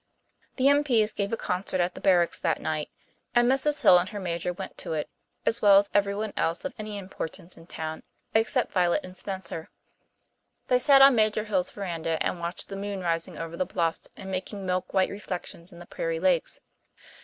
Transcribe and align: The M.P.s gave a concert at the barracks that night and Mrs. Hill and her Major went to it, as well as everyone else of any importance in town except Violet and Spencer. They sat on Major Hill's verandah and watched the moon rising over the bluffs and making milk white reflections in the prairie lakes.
The 0.55 0.67
M.P.s 0.67 1.13
gave 1.13 1.31
a 1.31 1.37
concert 1.37 1.79
at 1.79 1.93
the 1.93 2.01
barracks 2.01 2.39
that 2.39 2.59
night 2.59 2.89
and 3.35 3.47
Mrs. 3.47 3.81
Hill 3.83 3.99
and 3.99 4.09
her 4.09 4.19
Major 4.19 4.51
went 4.51 4.75
to 4.79 4.93
it, 4.93 5.07
as 5.45 5.61
well 5.61 5.77
as 5.77 5.91
everyone 5.93 6.33
else 6.35 6.65
of 6.65 6.73
any 6.79 6.97
importance 6.97 7.55
in 7.55 7.67
town 7.67 8.01
except 8.33 8.71
Violet 8.73 9.01
and 9.05 9.15
Spencer. 9.15 9.69
They 10.69 10.79
sat 10.79 11.03
on 11.03 11.13
Major 11.13 11.43
Hill's 11.43 11.69
verandah 11.69 12.17
and 12.25 12.39
watched 12.39 12.69
the 12.69 12.75
moon 12.75 13.01
rising 13.01 13.37
over 13.37 13.55
the 13.55 13.63
bluffs 13.63 14.07
and 14.17 14.31
making 14.31 14.65
milk 14.65 14.91
white 14.91 15.11
reflections 15.11 15.71
in 15.71 15.77
the 15.77 15.85
prairie 15.85 16.19
lakes. 16.19 16.61